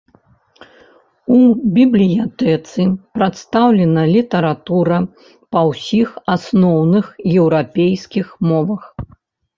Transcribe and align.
У 1.35 1.35
бібліятэцы 1.75 2.81
прадстаўлена 3.19 4.03
літаратура 4.15 4.97
на 5.53 5.61
ўсіх 5.73 6.09
асноўных 6.37 7.05
еўрапейскіх 7.39 8.25
мовах. 8.51 8.83